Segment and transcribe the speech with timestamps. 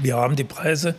[0.00, 0.94] Wir haben die Preise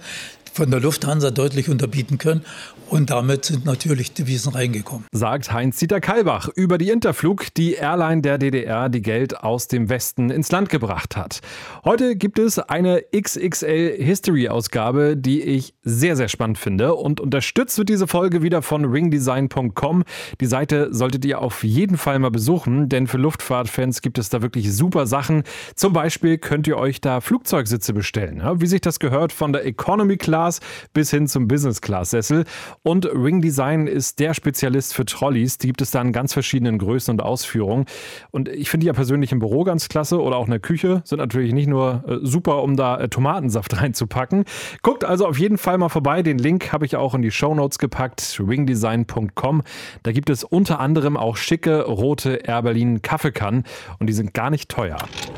[0.60, 2.42] von der Lufthansa deutlich unterbieten können.
[2.90, 5.06] Und damit sind natürlich Devisen reingekommen.
[5.12, 10.32] Sagt Heinz-Dieter Kalbach über die Interflug, die Airline der DDR, die Geld aus dem Westen
[10.32, 11.40] ins Land gebracht hat.
[11.86, 16.96] Heute gibt es eine XXL History-Ausgabe, die ich sehr, sehr spannend finde.
[16.96, 20.04] Und unterstützt wird diese Folge wieder von ringdesign.com.
[20.42, 24.42] Die Seite solltet ihr auf jeden Fall mal besuchen, denn für Luftfahrtfans gibt es da
[24.42, 25.44] wirklich super Sachen.
[25.76, 28.42] Zum Beispiel könnt ihr euch da Flugzeugsitze bestellen.
[28.56, 30.49] Wie sich das gehört, von der Economy Class
[30.94, 32.46] bis hin zum Business Class Sessel.
[32.84, 35.58] Und Ring Design ist der Spezialist für Trolleys.
[35.58, 37.86] Die gibt es da in ganz verschiedenen Größen und Ausführungen.
[38.32, 41.02] Und ich finde die ja persönlich im Büro ganz klasse oder auch in der Küche.
[41.06, 44.46] Sind natürlich nicht nur äh, super, um da äh, Tomatensaft reinzupacken.
[44.82, 46.24] Guckt also auf jeden Fall mal vorbei.
[46.24, 48.40] Den Link habe ich auch in die Show Notes gepackt.
[48.40, 49.64] ringdesign.com.
[50.04, 53.64] Da gibt es unter anderem auch schicke rote Air Berlin Kaffeekannen
[54.00, 54.98] und die sind gar nicht teuer.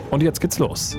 [0.09, 0.97] Und jetzt geht's los.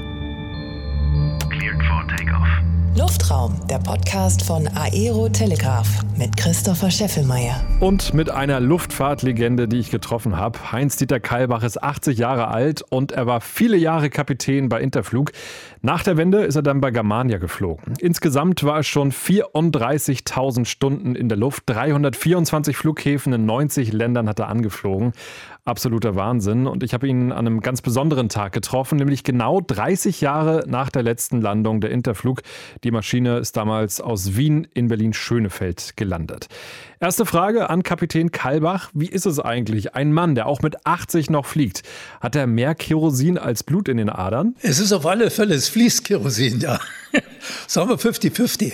[1.51, 2.82] Cleared for takeoff.
[2.95, 5.89] Luftraum, der Podcast von Aero Telegraph
[6.19, 7.65] mit Christopher Scheffelmeier.
[7.81, 10.73] Und mit einer Luftfahrtlegende, die ich getroffen habe.
[10.73, 15.33] Heinz-Dieter Kalbach ist 80 Jahre alt und er war viele Jahre Kapitän bei Interflug.
[15.81, 17.95] Nach der Wende ist er dann bei Germania geflogen.
[17.99, 21.63] Insgesamt war es schon 34.000 Stunden in der Luft.
[21.67, 25.13] 324 Flughäfen in 90 Ländern hat er angeflogen
[25.65, 26.67] absoluter Wahnsinn.
[26.67, 30.91] Und ich habe ihn an einem ganz besonderen Tag getroffen, nämlich genau 30 Jahre nach
[30.91, 32.43] der letzten Landung der Interflug.
[32.83, 36.49] Die Maschine ist damals aus Wien in Berlin-Schönefeld gelandet.
[36.99, 38.91] Erste Frage an Kapitän Kalbach.
[38.93, 39.95] Wie ist es eigentlich?
[39.95, 41.83] Ein Mann, der auch mit 80 noch fliegt.
[42.21, 44.57] Hat er mehr Kerosin als Blut in den Adern?
[44.63, 46.81] Es ist auf alle Fälle, es fließt Kerosin, ja.
[47.69, 48.73] Sagen wir 50-50.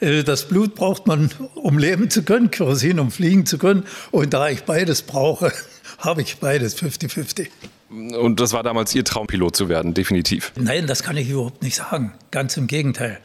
[0.00, 3.84] Äh, das Blut braucht man, um leben zu können, Kerosin, um fliegen zu können.
[4.10, 5.52] Und da ich beides brauche,
[6.00, 7.48] habe ich beides, 50-50.
[7.90, 10.52] Und das war damals Ihr Traumpilot zu werden, definitiv?
[10.56, 12.12] Nein, das kann ich überhaupt nicht sagen.
[12.30, 13.18] Ganz im Gegenteil.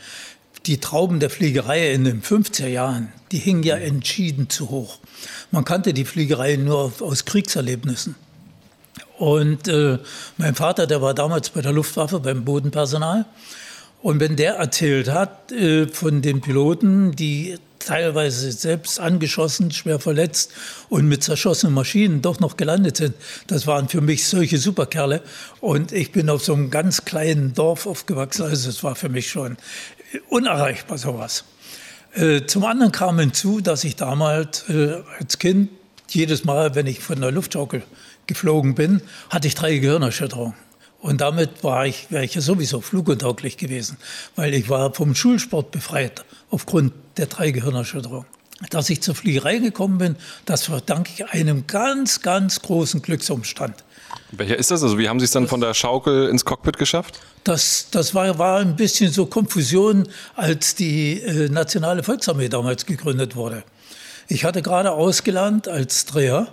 [0.66, 4.98] Die Trauben der Fliegerei in den 50er Jahren, die hingen ja entschieden zu hoch.
[5.52, 8.16] Man kannte die Fliegerei nur aus Kriegserlebnissen.
[9.18, 10.00] Und äh,
[10.38, 13.26] mein Vater, der war damals bei der Luftwaffe, beim Bodenpersonal.
[14.02, 20.52] Und wenn der erzählt hat äh, von den Piloten, die teilweise selbst angeschossen, schwer verletzt
[20.90, 23.16] und mit zerschossenen Maschinen doch noch gelandet sind.
[23.48, 25.22] Das waren für mich solche Superkerle.
[25.62, 28.44] Und ich bin auf so einem ganz kleinen Dorf aufgewachsen.
[28.44, 29.58] Also es war für mich schon
[30.30, 31.46] unerreichbar sowas.
[32.14, 35.70] Äh, zum anderen kam hinzu, dass ich damals äh, als Kind
[36.10, 37.84] jedes Mal, wenn ich von der Luftschaukel
[38.28, 40.56] geflogen bin, hatte ich drei Gehirnerschütterungen.
[41.00, 43.98] Und damit war ich, wäre ich ja sowieso fluguntauglich gewesen,
[44.36, 48.26] weil ich war vom Schulsport befreit aufgrund der drei Gehirnerschütterungen.
[48.70, 50.16] Dass ich zur Fliegerei gekommen bin,
[50.46, 53.84] das verdanke ich einem ganz, ganz großen Glücksumstand.
[54.32, 54.82] Welcher ist das?
[54.82, 57.20] Also wie haben Sie es dann von der Schaukel ins Cockpit geschafft?
[57.44, 63.36] Das, das war, war ein bisschen so Konfusion, als die äh, Nationale Volksarmee damals gegründet
[63.36, 63.64] wurde.
[64.28, 66.48] Ich hatte gerade ausgelernt als Dreher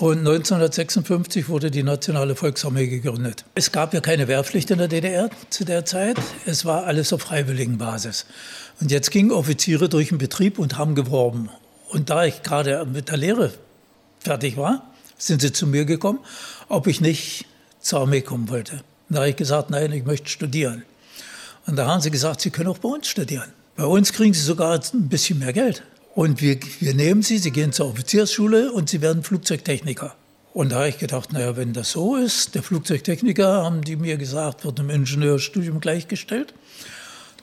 [0.00, 3.44] und 1956 wurde die Nationale Volksarmee gegründet.
[3.54, 6.16] Es gab ja keine Wehrpflicht in der DDR zu der Zeit.
[6.46, 8.24] Es war alles auf freiwilligen Basis.
[8.80, 11.50] Und jetzt gingen Offiziere durch den Betrieb und haben geworben.
[11.90, 13.52] Und da ich gerade mit der Lehre
[14.20, 16.20] fertig war, sind sie zu mir gekommen,
[16.70, 17.44] ob ich nicht
[17.78, 18.76] zur Armee kommen wollte.
[19.10, 20.82] Und da habe ich gesagt, nein, ich möchte studieren.
[21.66, 23.52] Und da haben sie gesagt, Sie können auch bei uns studieren.
[23.76, 25.82] Bei uns kriegen Sie sogar ein bisschen mehr Geld.
[26.14, 30.14] Und wir, wir nehmen sie, sie gehen zur Offiziersschule und sie werden Flugzeugtechniker.
[30.52, 34.16] Und da habe ich gedacht, naja, wenn das so ist, der Flugzeugtechniker, haben die mir
[34.16, 36.54] gesagt, wird im Ingenieurstudium gleichgestellt.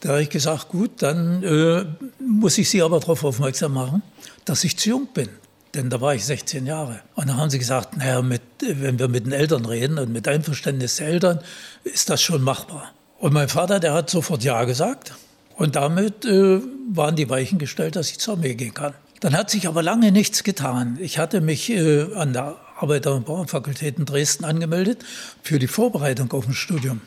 [0.02, 1.86] Da habe ich gesagt, gut, dann äh,
[2.20, 4.04] muss ich Sie aber darauf aufmerksam machen,
[4.46, 5.30] dass ich zu jung bin.
[5.74, 7.02] Denn da war ich 16 Jahre.
[7.16, 10.28] Und da haben sie gesagt, naja, mit, wenn wir mit den Eltern reden und mit
[10.28, 11.40] Einverständnis der Eltern,
[11.84, 12.94] ist das schon machbar.
[13.20, 15.14] Und mein Vater, der hat sofort Ja gesagt.
[15.58, 18.94] Und damit äh, waren die Weichen gestellt, dass ich zur Armee gehen kann.
[19.20, 20.98] Dann hat sich aber lange nichts getan.
[21.02, 25.04] Ich hatte mich äh, an der Arbeiter- und Bauernfakultät in Dresden angemeldet
[25.42, 27.02] für die Vorbereitung auf ein Studium.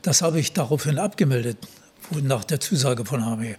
[0.00, 1.58] Das habe ich daraufhin abgemeldet,
[2.22, 3.56] nach der Zusage von Armee.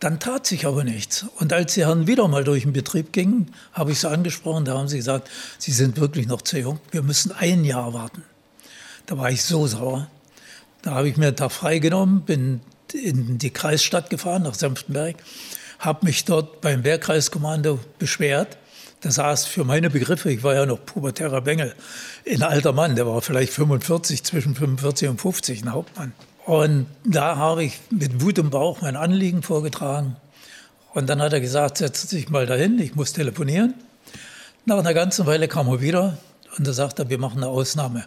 [0.00, 1.24] Dann tat sich aber nichts.
[1.38, 4.76] Und als die Herren wieder mal durch den Betrieb gingen, habe ich sie angesprochen, da
[4.76, 8.24] haben sie gesagt, sie sind wirklich noch zu jung, wir müssen ein Jahr warten.
[9.06, 10.10] Da war ich so sauer.
[10.82, 12.60] Da habe ich mir einen Tag freigenommen, bin
[12.94, 15.16] in die Kreisstadt gefahren, nach Senftenberg,
[15.78, 18.56] habe mich dort beim Wehrkreiskommando beschwert.
[19.00, 21.74] Da saß für meine Begriffe, ich war ja noch pubertärer Bengel,
[22.28, 26.12] ein alter Mann, der war vielleicht 45, zwischen 45 und 50, ein Hauptmann.
[26.46, 30.16] Und da habe ich mit Wut im Bauch mein Anliegen vorgetragen.
[30.94, 33.74] Und dann hat er gesagt, setz dich mal dahin, ich muss telefonieren.
[34.64, 36.16] Nach einer ganzen Weile kam er wieder
[36.56, 38.06] und da sagte er, wir machen eine Ausnahme.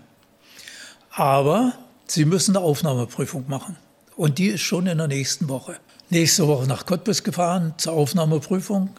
[1.11, 1.73] Aber
[2.09, 3.77] Sie müssen eine Aufnahmeprüfung machen.
[4.19, 5.77] Und die ist schon in der nächsten Woche.
[6.09, 8.89] Nächste Woche nach Cottbus gefahren zur Aufnahmeprüfung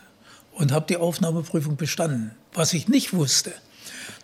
[0.53, 2.31] und habe die Aufnahmeprüfung bestanden.
[2.55, 3.53] Was ich nicht wusste,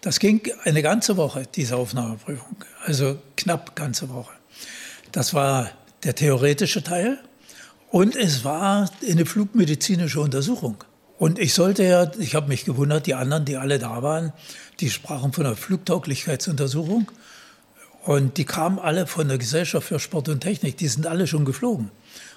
[0.00, 2.56] das ging eine ganze Woche, diese Aufnahmeprüfung.
[2.86, 4.32] Also knapp ganze Woche.
[5.12, 5.70] Das war
[6.02, 7.18] der theoretische Teil
[7.90, 10.82] und es war eine flugmedizinische Untersuchung.
[11.18, 14.32] Und ich sollte ja, ich habe mich gewundert, die anderen, die alle da waren,
[14.80, 17.10] die sprachen von einer Flugtauglichkeitsuntersuchung.
[18.06, 21.44] Und die kamen alle von der Gesellschaft für Sport und Technik, die sind alle schon
[21.44, 21.90] geflogen.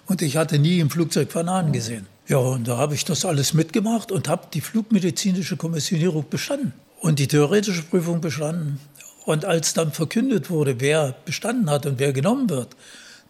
[0.07, 2.07] Und ich hatte nie im Flugzeug Bananen gesehen.
[2.27, 7.19] Ja, und da habe ich das alles mitgemacht und habe die flugmedizinische Kommissionierung bestanden und
[7.19, 8.79] die theoretische Prüfung bestanden.
[9.25, 12.75] Und als dann verkündet wurde, wer bestanden hat und wer genommen wird,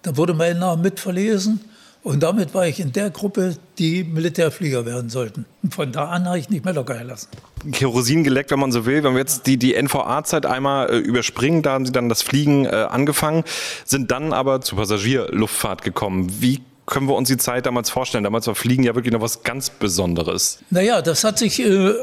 [0.04, 1.60] da wurde mein Name mitverlesen
[2.01, 5.46] und damit war ich in der Gruppe, die Militärflieger werden sollten.
[5.63, 7.28] Und von da an habe ich nicht mehr locker gelassen.
[7.74, 9.04] Kerosin geleckt, wenn man so will.
[9.04, 12.66] Wenn wir jetzt die, die NVA-Zeit einmal äh, überspringen, da haben Sie dann das Fliegen
[12.66, 13.44] äh, angefangen,
[13.84, 16.31] sind dann aber zur Passagierluftfahrt gekommen.
[16.40, 18.24] Wie können wir uns die Zeit damals vorstellen?
[18.24, 20.60] Damals war Fliegen ja wirklich noch was ganz Besonderes.
[20.72, 21.94] Naja, das hat sich äh,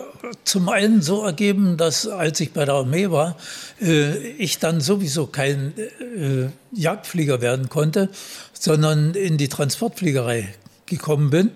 [0.45, 3.37] zum einen so ergeben, dass als ich bei der Armee war,
[3.81, 8.11] äh, ich dann sowieso kein äh, Jagdflieger werden konnte,
[8.59, 10.55] sondern in die Transportfliegerei
[10.87, 11.51] gekommen bin.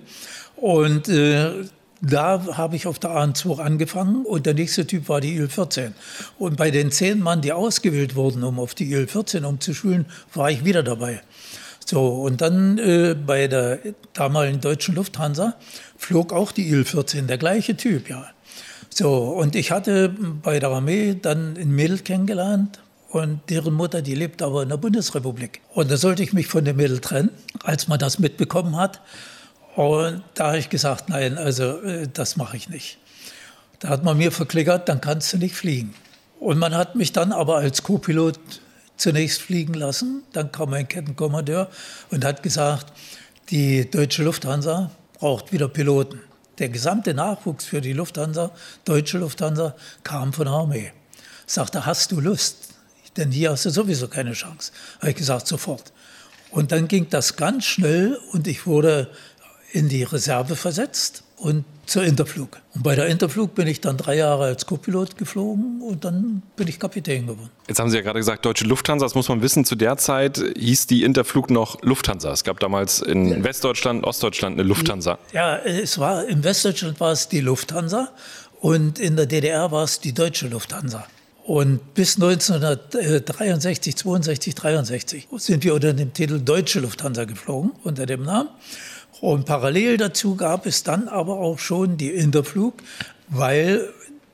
[0.56, 1.64] Und äh,
[2.02, 5.92] da habe ich auf der AN2 angefangen und der nächste Typ war die IL-14.
[6.38, 10.64] Und bei den zehn Mann, die ausgewählt wurden, um auf die IL-14 umzuschulen, war ich
[10.64, 11.20] wieder dabei.
[11.84, 13.80] So, und dann äh, bei der
[14.12, 15.56] damaligen deutschen Lufthansa
[15.96, 18.26] flog auch die Il-14, der gleiche Typ, ja.
[18.90, 24.14] So, und ich hatte bei der Armee dann ein Mädel kennengelernt und deren Mutter, die
[24.14, 25.60] lebt aber in der Bundesrepublik.
[25.74, 27.30] Und da sollte ich mich von dem Mädel trennen,
[27.64, 29.00] als man das mitbekommen hat.
[29.74, 32.98] Und da habe ich gesagt, nein, also äh, das mache ich nicht.
[33.80, 35.94] Da hat man mir verklickert, dann kannst du nicht fliegen.
[36.38, 38.38] Und man hat mich dann aber als Co-Pilot
[38.96, 40.22] zunächst fliegen lassen.
[40.32, 41.68] Dann kam ein Kettenkommandeur
[42.10, 42.92] und hat gesagt,
[43.50, 46.20] die deutsche Lufthansa braucht wieder Piloten.
[46.60, 48.52] Der gesamte Nachwuchs für die Lufthansa,
[48.84, 49.74] deutsche Lufthansa,
[50.04, 50.92] kam von der Armee.
[51.46, 52.69] Sagte, hast du Lust?
[53.16, 54.72] Denn hier hast du sowieso keine Chance.
[54.98, 55.92] Habe ich gesagt, sofort.
[56.50, 59.10] Und dann ging das ganz schnell und ich wurde
[59.72, 62.60] in die Reserve versetzt und zur Interflug.
[62.74, 66.68] Und bei der Interflug bin ich dann drei Jahre als Co-Pilot geflogen und dann bin
[66.68, 67.50] ich Kapitän geworden.
[67.66, 70.40] Jetzt haben Sie ja gerade gesagt, Deutsche Lufthansa, das muss man wissen, zu der Zeit
[70.56, 72.30] hieß die Interflug noch Lufthansa.
[72.32, 73.42] Es gab damals in.
[73.42, 75.18] Westdeutschland, Ostdeutschland eine Lufthansa.
[75.32, 78.10] Ja, es war, in Westdeutschland war es die Lufthansa
[78.60, 81.06] und in der DDR war es die Deutsche Lufthansa.
[81.50, 88.22] Und bis 1963, 62, 63 sind wir unter dem Titel Deutsche Lufthansa geflogen, unter dem
[88.22, 88.50] Namen.
[89.20, 92.74] Und parallel dazu gab es dann aber auch schon die Interflug,
[93.26, 93.88] weil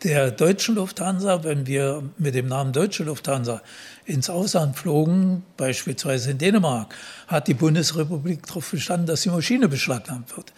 [0.05, 3.63] der deutschen Lufthansa, wenn wir mit dem Namen Deutsche Lufthansa
[4.05, 6.95] ins Ausland flogen, beispielsweise in Dänemark,
[7.29, 10.53] hat die Bundesrepublik darauf bestanden, dass die Maschine beschlagnahmt wird.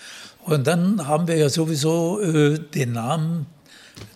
[0.44, 3.46] Und dann haben wir ja sowieso äh, den Namen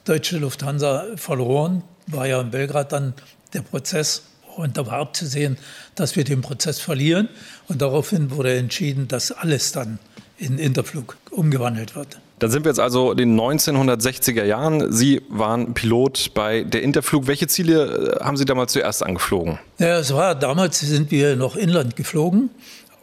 [0.05, 1.85] Deutsche Lufthansa verloren.
[2.07, 3.15] War ja in Belgrad dann
[3.53, 4.23] der Prozess.
[4.57, 5.57] Und da war abzusehen,
[5.95, 7.29] dass wir den Prozess verlieren.
[7.69, 9.99] Und daraufhin wurde entschieden, dass alles dann
[10.39, 12.19] in Interflug umgewandelt wird.
[12.43, 14.93] Dann sind wir jetzt also in den 1960er Jahren.
[14.93, 17.29] Sie waren Pilot bei der Interflug.
[17.29, 19.61] Welche Ziele äh, haben Sie damals zuerst angeflogen?
[19.79, 22.51] Ja, es war damals sind wir noch Inland geflogen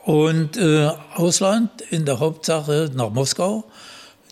[0.04, 3.64] und äh, Ausland in der Hauptsache nach Moskau,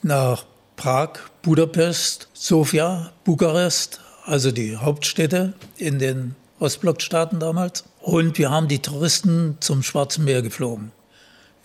[0.04, 0.44] nach
[0.76, 7.86] Prag, Budapest, Sofia, Bukarest, also die Hauptstädte in den Ostblockstaaten damals.
[8.02, 10.92] Und wir haben die Touristen zum Schwarzen Meer geflogen,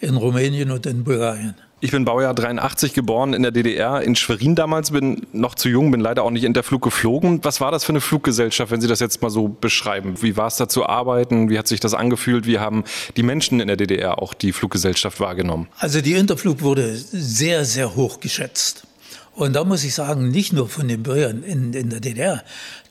[0.00, 1.54] in Rumänien und in Bulgarien.
[1.81, 5.90] Ich bin Baujahr 83 geboren in der DDR, in Schwerin damals, bin noch zu jung,
[5.90, 7.40] bin leider auch nicht in der Flug geflogen.
[7.42, 10.23] Was war das für eine Fluggesellschaft, wenn Sie das jetzt mal so beschreiben?
[10.23, 11.50] Wie war es da zu arbeiten?
[11.50, 12.47] Wie hat sich das angefühlt?
[12.47, 12.85] Wie haben
[13.16, 15.66] die Menschen in der DDR auch die Fluggesellschaft wahrgenommen?
[15.76, 18.87] Also die Interflug wurde sehr, sehr hoch geschätzt.
[19.35, 22.45] Und da muss ich sagen, nicht nur von den Bürgern in, in der DDR.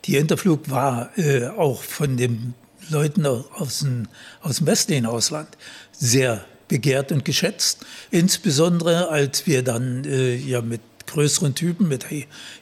[0.06, 2.56] Die Interflug war äh, auch von den
[2.90, 4.08] Leuten aus dem,
[4.42, 5.50] aus dem westlichen Ausland
[5.92, 7.86] sehr begehrt und geschätzt.
[8.10, 12.06] Insbesondere als wir dann äh, ja mit größeren Typen, mit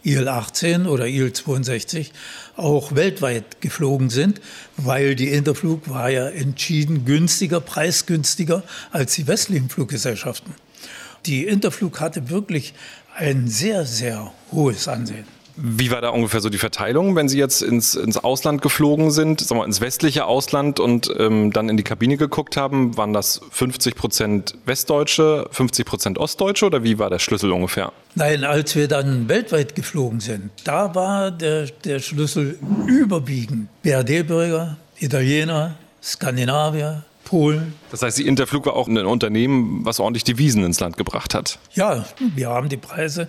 [0.04, 2.08] IL-18 oder IL-62,
[2.56, 4.42] auch weltweit geflogen sind,
[4.76, 10.56] weil die Interflug war ja entschieden günstiger, preisgünstiger als die westlichen Fluggesellschaften.
[11.26, 12.74] Die Interflug hatte wirklich
[13.16, 15.25] ein sehr, sehr hohes Ansehen.
[15.62, 19.42] Wie war da ungefähr so die Verteilung, wenn Sie jetzt ins, ins Ausland geflogen sind,
[19.42, 22.96] sagen wir, ins westliche Ausland und ähm, dann in die Kabine geguckt haben?
[22.96, 27.92] Waren das 50 Prozent Westdeutsche, 50 Prozent Ostdeutsche oder wie war der Schlüssel ungefähr?
[28.16, 35.75] Nein, als wir dann weltweit geflogen sind, da war der, der Schlüssel überwiegend BRD-Bürger, Italiener,
[36.01, 37.76] Skandinavier, Polen.
[37.92, 41.60] Das heißt, die Interflug war auch ein Unternehmen, was ordentlich Devisen ins Land gebracht hat.
[41.74, 42.06] Ja,
[42.36, 43.28] wir haben die Preise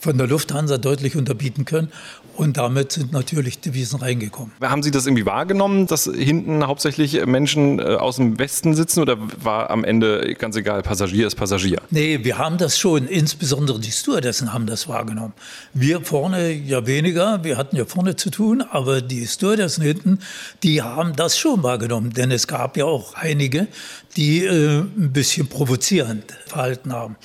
[0.00, 1.92] von der Lufthansa deutlich unterbieten können.
[2.36, 4.52] Und damit sind natürlich Devisen reingekommen.
[4.60, 9.16] Haben Sie das irgendwie wahrgenommen, dass hinten hauptsächlich Menschen äh, aus dem Westen sitzen oder
[9.42, 11.80] war am Ende ganz egal, Passagier ist Passagier?
[11.90, 15.32] Nee, wir haben das schon, insbesondere die Stewardessen haben das wahrgenommen.
[15.72, 20.18] Wir vorne ja weniger, wir hatten ja vorne zu tun, aber die Stewardessen hinten,
[20.62, 23.68] die haben das schon wahrgenommen, denn es gab ja auch einige,
[24.16, 27.16] die äh, ein bisschen provozierend verhalten haben.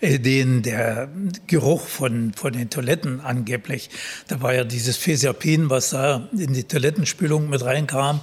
[0.00, 1.08] Äh, denen der
[1.46, 3.90] Geruch von, von den Toiletten angeblich,
[4.28, 8.20] da war ja dieses Fesapin, was da in die Toilettenspülung mit reinkam.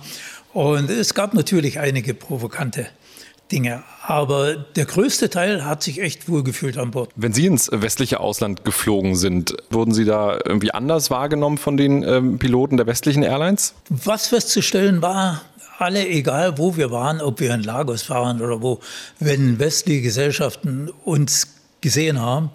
[0.53, 2.87] Und es gab natürlich einige provokante
[3.51, 3.83] Dinge.
[4.05, 7.11] Aber der größte Teil hat sich echt wohlgefühlt an Bord.
[7.15, 12.03] Wenn Sie ins westliche Ausland geflogen sind, wurden Sie da irgendwie anders wahrgenommen von den
[12.03, 13.73] ähm, Piloten der westlichen Airlines?
[13.89, 15.41] Was festzustellen war,
[15.77, 18.79] alle, egal wo wir waren, ob wir in Lagos waren oder wo,
[19.19, 21.47] wenn westliche Gesellschaften uns
[21.81, 22.51] gesehen haben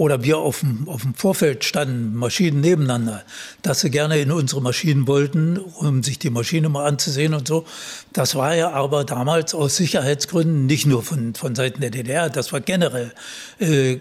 [0.00, 3.22] oder wir auf dem, auf dem Vorfeld standen, Maschinen nebeneinander,
[3.60, 7.66] dass sie gerne in unsere Maschinen wollten, um sich die Maschine mal anzusehen und so.
[8.14, 12.50] Das war ja aber damals aus Sicherheitsgründen nicht nur von, von Seiten der DDR, das
[12.50, 13.12] war generell
[13.58, 13.98] äh,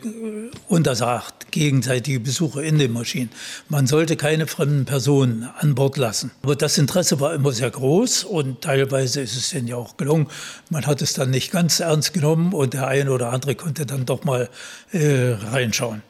[0.70, 3.30] untersagt, gegenseitige Besuche in den Maschinen.
[3.68, 6.32] Man sollte keine fremden Personen an Bord lassen.
[6.44, 10.28] Aber das Interesse war immer sehr groß und teilweise ist es denen ja auch gelungen.
[10.70, 14.06] Man hat es dann nicht ganz ernst genommen und der eine oder andere konnte dann
[14.06, 14.48] doch mal
[14.94, 16.02] äh, reinschauen anschauen.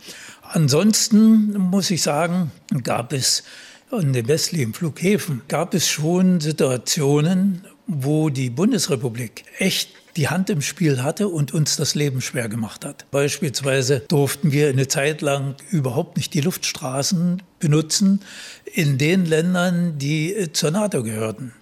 [0.42, 2.52] Ansonsten muss ich sagen,
[2.84, 3.44] gab es
[3.92, 10.62] an den westlichen Flughäfen gab es schon Situationen, wo die Bundesrepublik echt die Hand im
[10.62, 13.06] Spiel hatte und uns das Leben schwer gemacht hat.
[13.10, 18.22] Beispielsweise durften wir eine Zeit lang überhaupt nicht die Luftstraßen benutzen
[18.66, 21.54] in den Ländern, die zur NATO gehörten.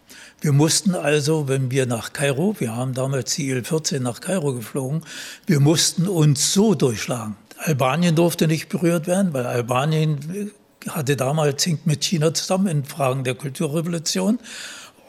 [0.42, 5.02] Wir mussten also, wenn wir nach Kairo, wir haben damals die Il-14 nach Kairo geflogen,
[5.46, 7.36] wir mussten uns so durchschlagen.
[7.58, 10.52] Albanien durfte nicht berührt werden, weil Albanien
[10.90, 14.40] hatte damals hinkt mit China zusammen in Fragen der Kulturrevolution.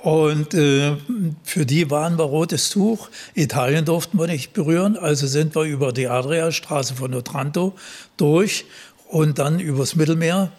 [0.03, 0.97] Und äh,
[1.43, 3.09] für die waren wir rotes Tuch.
[3.35, 7.75] Italien durften wir nicht berühren, also sind wir über die Adriastraße von Otranto
[8.17, 8.65] durch
[9.09, 10.53] und dann übers Mittelmeer.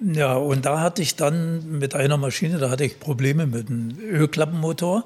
[0.00, 3.98] Ja, und da hatte ich dann mit einer Maschine, da hatte ich Probleme mit dem
[4.00, 5.04] Ölklappenmotor.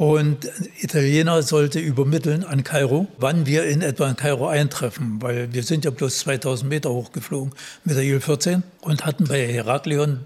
[0.00, 5.62] Und Italiener sollte übermitteln an Kairo, wann wir in etwa in Kairo eintreffen, weil wir
[5.62, 7.52] sind ja bloß 2000 Meter hochgeflogen
[7.84, 10.20] mit der Il-14 und hatten bei Heraklion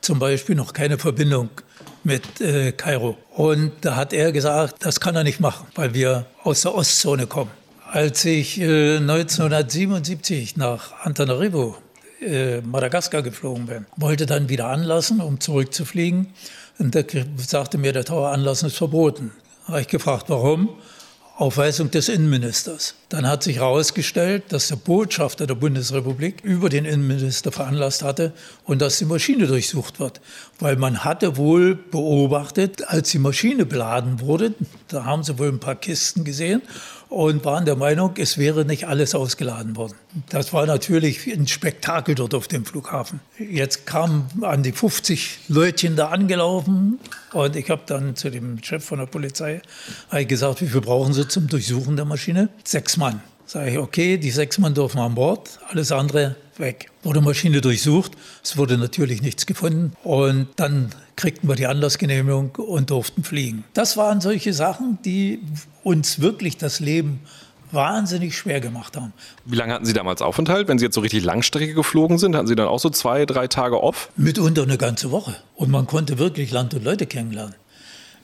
[0.00, 1.48] zum Beispiel noch keine Verbindung
[2.04, 3.18] mit äh, Kairo.
[3.34, 7.26] Und da hat er gesagt, das kann er nicht machen, weil wir aus der Ostzone
[7.26, 7.50] kommen.
[7.90, 11.76] Als ich äh, 1977 nach Antananarivo,
[12.20, 16.28] äh, Madagaskar geflogen bin, wollte dann wieder anlassen, um zurückzufliegen
[16.78, 17.02] und da
[17.36, 19.32] sagte mir der Tower, ist verboten.
[19.66, 20.68] Habe ich gefragt, warum?
[21.38, 22.94] Auf Weisung des Innenministers.
[23.10, 28.32] Dann hat sich herausgestellt, dass der Botschafter der Bundesrepublik über den Innenminister veranlasst hatte
[28.64, 30.22] und dass die Maschine durchsucht wird.
[30.58, 34.54] Weil man hatte wohl beobachtet, als die Maschine beladen wurde,
[34.88, 36.62] da haben sie wohl ein paar Kisten gesehen
[37.08, 39.94] und waren der Meinung, es wäre nicht alles ausgeladen worden.
[40.28, 43.20] Das war natürlich ein Spektakel dort auf dem Flughafen.
[43.38, 46.98] Jetzt kamen an die 50 Leutchen da angelaufen
[47.32, 49.62] und ich habe dann zu dem Chef von der Polizei
[50.26, 52.48] gesagt, wie viel brauchen Sie zum Durchsuchen der Maschine?
[52.64, 53.20] Sechs Mann.
[53.46, 56.90] Sage ich, okay, die sechs Mann dürfen an Bord, alles andere weg.
[57.04, 58.12] Wurde Maschine durchsucht,
[58.42, 63.62] es wurde natürlich nichts gefunden und dann kriegten wir die Anlassgenehmigung und durften fliegen.
[63.72, 65.40] Das waren solche Sachen, die
[65.84, 67.20] uns wirklich das Leben
[67.70, 69.12] wahnsinnig schwer gemacht haben.
[69.44, 70.66] Wie lange hatten Sie damals Aufenthalt?
[70.66, 73.46] Wenn Sie jetzt so richtig Langstrecke geflogen sind, hatten Sie dann auch so zwei, drei
[73.46, 74.10] Tage off?
[74.16, 75.36] Mitunter eine ganze Woche.
[75.54, 77.54] Und man konnte wirklich Land und Leute kennenlernen.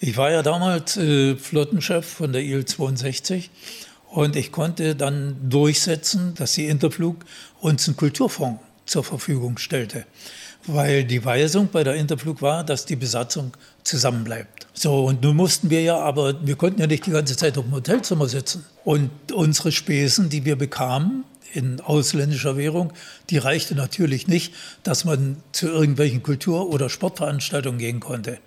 [0.00, 3.50] Ich war ja damals äh, Flottenchef von der IL-62
[4.12, 7.25] und ich konnte dann durchsetzen, dass die Interflug
[7.61, 10.04] uns einen Kulturfonds zur Verfügung stellte.
[10.66, 14.66] Weil die Weisung bei der Interflug war, dass die Besatzung zusammenbleibt.
[14.75, 17.64] So, und nun mussten wir ja, aber wir konnten ja nicht die ganze Zeit auf
[17.64, 18.66] dem Hotelzimmer sitzen.
[18.85, 22.92] Und unsere Spesen, die wir bekamen, in ausländischer Währung,
[23.31, 28.38] die reichte natürlich nicht, dass man zu irgendwelchen Kultur- oder Sportveranstaltungen gehen konnte.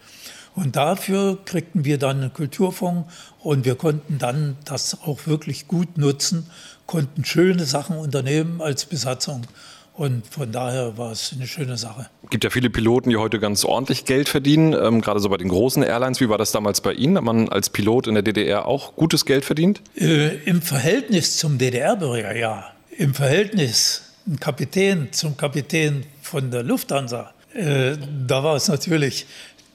[0.55, 5.97] Und dafür kriegten wir dann einen Kulturfonds und wir konnten dann das auch wirklich gut
[5.97, 6.49] nutzen,
[6.85, 9.41] konnten schöne Sachen unternehmen als Besatzung.
[9.93, 12.07] Und von daher war es eine schöne Sache.
[12.23, 15.37] Es gibt ja viele Piloten, die heute ganz ordentlich Geld verdienen, ähm, gerade so bei
[15.37, 16.19] den großen Airlines.
[16.19, 17.15] Wie war das damals bei Ihnen?
[17.17, 19.81] Hat man als Pilot in der DDR auch gutes Geld verdient?
[19.97, 22.71] Äh, Im Verhältnis zum DDR-Bürger, ja.
[22.97, 27.95] Im Verhältnis ein Kapitän zum Kapitän von der Lufthansa, äh,
[28.27, 29.27] da war es natürlich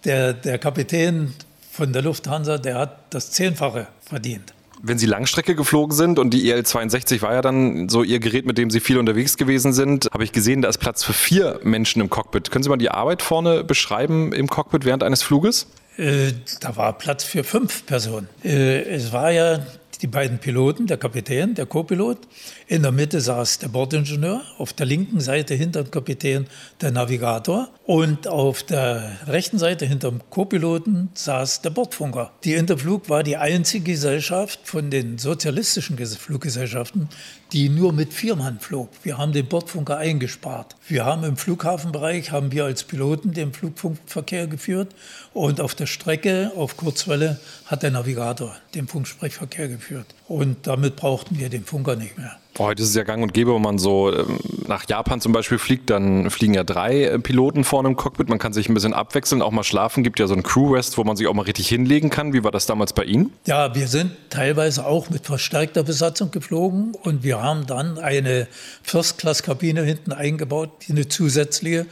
[0.04, 1.34] der, der Kapitän
[1.70, 4.52] von der Lufthansa, der hat das Zehnfache verdient.
[4.82, 8.56] Wenn Sie Langstrecke geflogen sind und die IL-62 war ja dann so Ihr Gerät, mit
[8.56, 12.00] dem Sie viel unterwegs gewesen sind, habe ich gesehen, da ist Platz für vier Menschen
[12.00, 12.50] im Cockpit.
[12.50, 15.66] Können Sie mal die Arbeit vorne beschreiben im Cockpit während eines Fluges?
[15.98, 18.28] Äh, da war Platz für fünf Personen.
[18.42, 19.60] Äh, es war ja
[20.02, 22.18] die beiden Piloten, der Kapitän, der Co-Pilot.
[22.66, 26.46] In der Mitte saß der Bordingenieur, auf der linken Seite hinter dem Kapitän
[26.80, 32.30] der Navigator und auf der rechten Seite hinter dem Co-Piloten saß der Bordfunker.
[32.44, 37.08] Die Interflug war die einzige Gesellschaft von den sozialistischen Fluggesellschaften,
[37.52, 38.90] die nur mit vier Mann flog.
[39.02, 40.76] Wir haben den Bordfunker eingespart.
[40.86, 44.94] Wir haben im Flughafenbereich, haben wir als Piloten den Flugfunkverkehr geführt
[45.34, 49.89] und auf der Strecke, auf Kurzwelle, hat der Navigator den Funksprechverkehr geführt.
[50.28, 52.36] Und damit brauchten wir den Funker nicht mehr.
[52.58, 55.58] Heute ist es ja gang und gäbe, wenn man so ähm, nach Japan zum Beispiel
[55.58, 58.28] fliegt, dann fliegen ja drei äh, Piloten vorne im Cockpit.
[58.28, 60.02] Man kann sich ein bisschen abwechseln, auch mal schlafen.
[60.02, 62.32] Gibt ja so einen Crew-Rest, wo man sich auch mal richtig hinlegen kann.
[62.32, 63.32] Wie war das damals bei Ihnen?
[63.46, 68.46] Ja, wir sind teilweise auch mit verstärkter Besatzung geflogen und wir haben dann eine
[68.82, 71.86] First-Class-Kabine hinten eingebaut, eine zusätzliche,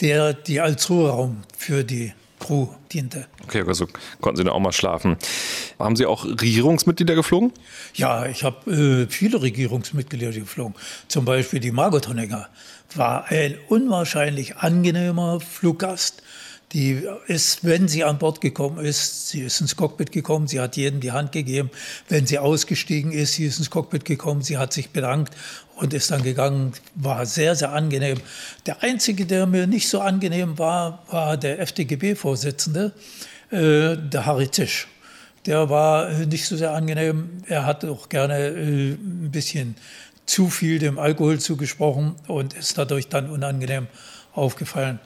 [0.00, 2.12] der die als Ruheraum für die
[2.44, 3.26] Crew diente.
[3.42, 3.86] Okay, also
[4.20, 5.16] konnten Sie da auch mal schlafen.
[5.78, 7.52] Haben Sie auch Regierungsmitglieder geflogen?
[7.94, 10.74] Ja, ich habe äh, viele Regierungsmitglieder geflogen.
[11.08, 12.48] Zum Beispiel die Margot Honegger
[12.94, 16.22] war ein unwahrscheinlich angenehmer Fluggast.
[16.74, 20.76] Die ist, wenn sie an Bord gekommen ist, sie ist ins Cockpit gekommen, sie hat
[20.76, 21.70] jedem die Hand gegeben.
[22.08, 25.34] Wenn sie ausgestiegen ist, sie ist ins Cockpit gekommen, sie hat sich bedankt
[25.76, 26.72] und ist dann gegangen.
[26.96, 28.18] War sehr, sehr angenehm.
[28.66, 32.92] Der einzige, der mir nicht so angenehm war, war der FDGB-Vorsitzende,
[33.52, 34.88] äh, der Harry Tisch.
[35.46, 37.44] Der war äh, nicht so sehr angenehm.
[37.46, 39.76] Er hat auch gerne äh, ein bisschen
[40.26, 43.86] zu viel dem Alkohol zugesprochen und ist dadurch dann unangenehm
[44.32, 44.98] aufgefallen.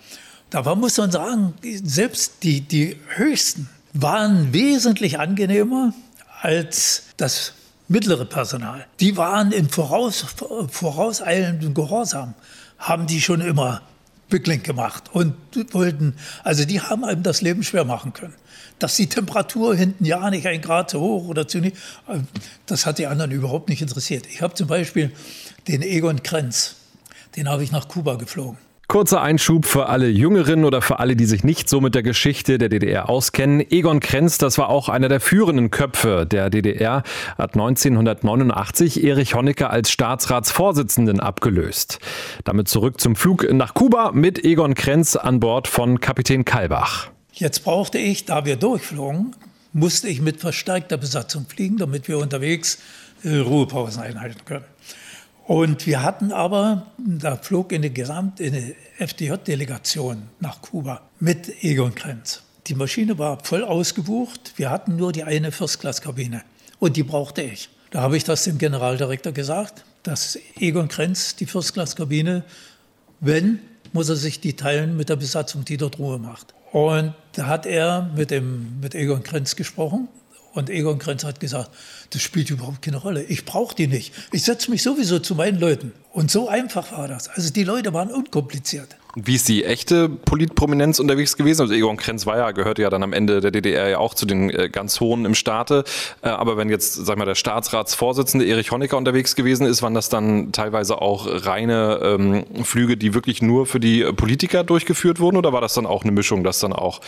[0.51, 5.93] Dabei muss man sagen, selbst die, die Höchsten waren wesentlich angenehmer
[6.41, 7.53] als das
[7.89, 8.87] mittlere Personal.
[9.01, 10.25] Die waren im voraus,
[10.71, 12.35] vorauseilenden Gehorsam,
[12.79, 13.83] haben die schon immer
[14.31, 15.35] Bückling gemacht und
[15.73, 18.35] wollten, also die haben einem das Leben schwer machen können.
[18.79, 21.81] Dass die Temperatur hinten ja nicht ein Grad zu hoch oder zu niedrig,
[22.67, 24.27] das hat die anderen überhaupt nicht interessiert.
[24.27, 25.13] Ich habe zum Beispiel
[25.67, 26.77] den Egon Krenz,
[27.37, 28.59] den habe ich nach Kuba geflogen.
[28.91, 32.57] Kurzer Einschub für alle Jüngeren oder für alle, die sich nicht so mit der Geschichte
[32.57, 33.61] der DDR auskennen.
[33.71, 37.03] Egon Krenz, das war auch einer der führenden Köpfe der DDR,
[37.37, 41.99] hat 1989 Erich Honecker als Staatsratsvorsitzenden abgelöst.
[42.45, 47.11] Damit zurück zum Flug nach Kuba mit Egon Krenz an Bord von Kapitän Kalbach.
[47.35, 49.37] Jetzt brauchte ich, da wir durchflogen,
[49.75, 52.79] musste ich mit verstärkter Besatzung fliegen, damit wir unterwegs
[53.23, 54.65] äh, Ruhepausen einhalten können.
[55.49, 62.43] Und wir hatten aber, da flog eine gesamte FDJ-Delegation nach Kuba mit Egon Krenz.
[62.67, 64.53] Die Maschine war voll ausgebucht.
[64.57, 66.43] Wir hatten nur die eine First-Class-Kabine.
[66.79, 67.71] Und die brauchte ich.
[67.91, 72.45] Da habe ich das dem Generaldirektor gesagt, dass Egon Krenz die First-Class-Kabine,
[73.21, 73.61] wenn,
[73.95, 76.53] muss er sich die teilen mit der Besatzung, die dort Ruhe macht.
[76.73, 80.09] Und da hat er mit, dem, mit Egon Krenz gesprochen
[80.59, 81.71] und Egon Krenz hat gesagt,
[82.11, 83.23] das spielt überhaupt keine Rolle.
[83.23, 84.13] Ich brauche die nicht.
[84.33, 85.93] Ich setze mich sowieso zu meinen Leuten.
[86.13, 87.29] Und so einfach war das.
[87.29, 88.98] Also die Leute waren unkompliziert.
[89.15, 91.63] Wie ist die echte Politprominenz unterwegs gewesen?
[91.63, 94.27] Also Egon Krenz war ja, gehörte ja dann am Ende der DDR ja auch zu
[94.27, 95.85] den äh, ganz Hohen im Staate.
[96.23, 100.09] Äh, aber wenn jetzt, sag mal, der Staatsratsvorsitzende Erich Honecker unterwegs gewesen ist, waren das
[100.09, 105.37] dann teilweise auch reine ähm, Flüge, die wirklich nur für die Politiker durchgeführt wurden?
[105.37, 107.01] Oder war das dann auch eine Mischung, dass dann auch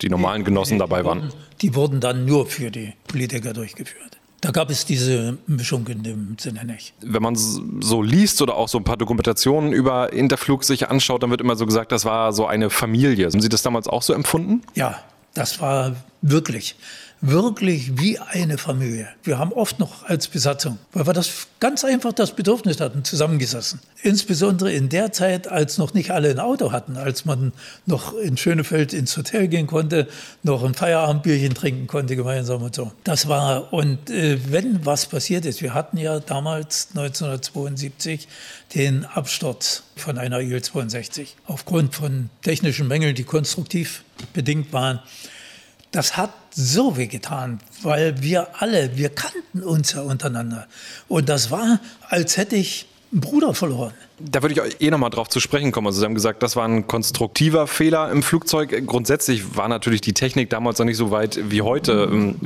[0.00, 1.32] die normalen Genossen dabei waren?
[1.60, 4.21] Die wurden dann nur für die Politiker durchgeführt.
[4.42, 6.94] Da gab es diese Mischung in dem Sinne nicht.
[7.00, 11.30] Wenn man so liest oder auch so ein paar Dokumentationen über Interflug sich anschaut, dann
[11.30, 13.26] wird immer so gesagt, das war so eine Familie.
[13.26, 14.62] Haben Sie das damals auch so empfunden?
[14.74, 15.00] Ja,
[15.32, 16.74] das war wirklich
[17.22, 19.08] wirklich wie eine Familie.
[19.22, 23.78] Wir haben oft noch als Besatzung, weil wir das ganz einfach das Bedürfnis hatten, zusammengesessen.
[24.02, 27.52] Insbesondere in der Zeit, als noch nicht alle ein Auto hatten, als man
[27.86, 30.08] noch in Schönefeld ins Hotel gehen konnte,
[30.42, 32.90] noch ein Feierabendbierchen trinken konnte gemeinsam und so.
[33.04, 38.26] Das war, und äh, wenn was passiert ist, wir hatten ja damals 1972
[38.74, 44.98] den Absturz von einer Il-62 aufgrund von technischen Mängeln, die konstruktiv bedingt waren.
[45.92, 50.66] Das hat so wehgetan, weil wir alle, wir kannten uns ja untereinander.
[51.08, 53.92] Und das war, als hätte ich einen Bruder verloren.
[54.18, 55.86] Da würde ich eh nochmal drauf zu sprechen kommen.
[55.86, 58.86] Also Sie haben gesagt, das war ein konstruktiver Fehler im Flugzeug.
[58.86, 62.08] Grundsätzlich war natürlich die Technik damals noch nicht so weit wie heute.
[62.10, 62.36] Ähm,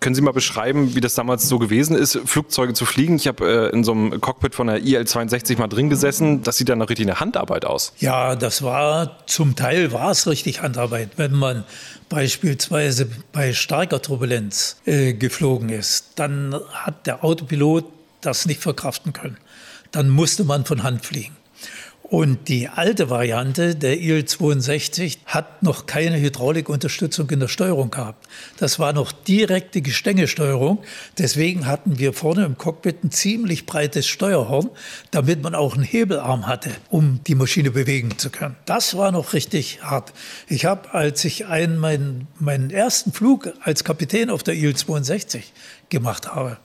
[0.00, 3.16] können Sie mal beschreiben, wie das damals so gewesen ist, Flugzeuge zu fliegen?
[3.16, 6.42] Ich habe äh, in so einem Cockpit von der IL-62 mal drin gesessen.
[6.42, 7.92] Das sieht dann noch richtig eine Handarbeit aus.
[7.98, 11.10] Ja, das war, zum Teil war es richtig Handarbeit.
[11.16, 11.64] Wenn man
[12.08, 17.84] beispielsweise bei starker Turbulenz äh, geflogen ist, dann hat der Autopilot
[18.22, 19.36] das nicht verkraften können
[19.96, 21.34] dann musste man von Hand fliegen.
[22.02, 28.28] Und die alte Variante der IL-62 hat noch keine Hydraulikunterstützung in der Steuerung gehabt.
[28.58, 30.84] Das war noch direkte Gestängesteuerung.
[31.18, 34.70] Deswegen hatten wir vorne im Cockpit ein ziemlich breites Steuerhorn,
[35.10, 38.54] damit man auch einen Hebelarm hatte, um die Maschine bewegen zu können.
[38.66, 40.12] Das war noch richtig hart.
[40.46, 45.40] Ich habe, als ich einen, meinen, meinen ersten Flug als Kapitän auf der IL-62
[45.88, 46.58] gemacht habe,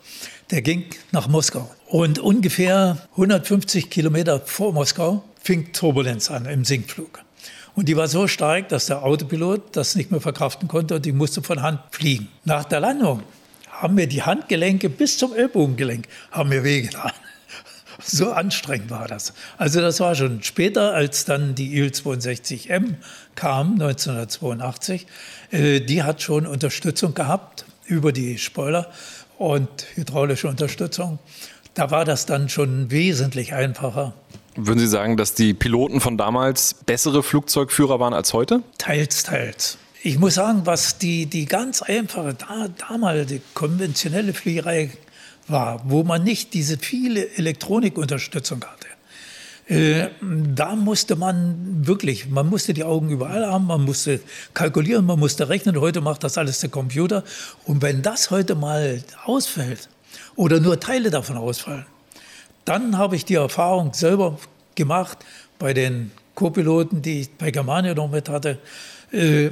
[0.51, 1.71] der ging nach Moskau.
[1.91, 7.19] Und ungefähr 150 Kilometer vor Moskau fing Turbulenz an im Sinkflug.
[7.75, 11.11] Und die war so stark, dass der Autopilot das nicht mehr verkraften konnte und die
[11.11, 12.29] musste von Hand fliegen.
[12.45, 13.23] Nach der Landung
[13.69, 17.11] haben mir die Handgelenke bis zum Ellbogengelenk haben mir wehgetan.
[18.03, 19.33] So anstrengend war das.
[19.57, 22.95] Also das war schon später, als dann die Il-62M
[23.35, 25.05] kam, 1982.
[25.51, 28.89] Äh, die hat schon Unterstützung gehabt über die Spoiler
[29.37, 31.19] und hydraulische Unterstützung.
[31.73, 34.13] Da war das dann schon wesentlich einfacher.
[34.55, 38.61] Würden Sie sagen, dass die Piloten von damals bessere Flugzeugführer waren als heute?
[38.77, 39.77] Teils, teils.
[40.03, 44.89] Ich muss sagen, was die, die ganz einfache, da, damals die konventionelle Fliegerei
[45.47, 48.87] war, wo man nicht diese viele Elektronikunterstützung hatte,
[49.73, 54.19] äh, da musste man wirklich, man musste die Augen überall haben, man musste
[54.53, 55.79] kalkulieren, man musste rechnen.
[55.79, 57.23] Heute macht das alles der Computer.
[57.65, 59.87] Und wenn das heute mal ausfällt,
[60.35, 61.85] oder nur Teile davon ausfallen.
[62.65, 64.37] Dann habe ich die Erfahrung selber
[64.75, 65.19] gemacht
[65.59, 68.59] bei den Co-Piloten, die ich bei Germania noch mit hatte.
[69.11, 69.51] Äh,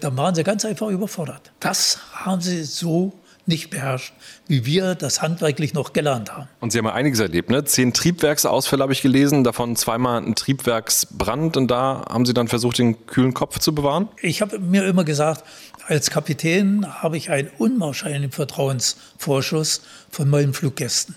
[0.00, 1.52] da waren sie ganz einfach überfordert.
[1.60, 3.12] Das haben sie so
[3.48, 4.12] nicht beherrscht,
[4.46, 6.48] wie wir das handwerklich noch gelernt haben.
[6.60, 7.64] Und Sie haben ja einiges erlebt, ne?
[7.64, 12.78] Zehn Triebwerksausfälle habe ich gelesen, davon zweimal ein Triebwerksbrand und da haben Sie dann versucht,
[12.78, 14.08] den kühlen Kopf zu bewahren?
[14.20, 15.44] Ich habe mir immer gesagt,
[15.88, 21.14] als Kapitän habe ich einen unwahrscheinlichen Vertrauensvorschuss von meinen Fluggästen.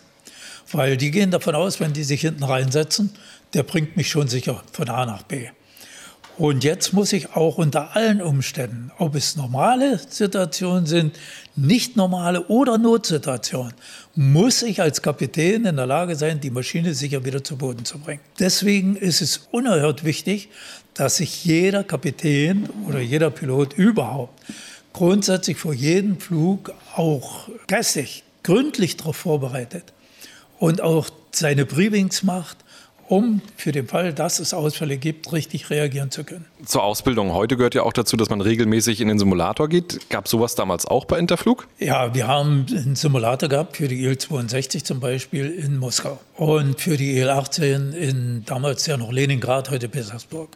[0.71, 3.13] Weil die gehen davon aus, wenn die sich hinten reinsetzen,
[3.53, 5.49] der bringt mich schon sicher von A nach B.
[6.37, 11.15] Und jetzt muss ich auch unter allen Umständen, ob es normale Situationen sind,
[11.55, 13.73] nicht normale oder Notsituationen,
[14.15, 17.99] muss ich als Kapitän in der Lage sein, die Maschine sicher wieder zu Boden zu
[17.99, 18.21] bringen.
[18.39, 20.49] Deswegen ist es unerhört wichtig,
[20.93, 24.41] dass sich jeder Kapitän oder jeder Pilot überhaupt
[24.93, 29.93] grundsätzlich vor jedem Flug auch geistig gründlich darauf vorbereitet
[30.59, 32.57] und auch seine Briefings macht
[33.11, 36.45] um für den Fall, dass es Ausfälle gibt, richtig reagieren zu können.
[36.65, 40.09] Zur Ausbildung heute gehört ja auch dazu, dass man regelmäßig in den Simulator geht.
[40.09, 41.67] Gab es sowas damals auch bei Interflug?
[41.77, 46.95] Ja, wir haben einen Simulator gehabt für die Il-62 zum Beispiel in Moskau und für
[46.95, 50.55] die Il-18 in damals ja noch Leningrad, heute Petersburg.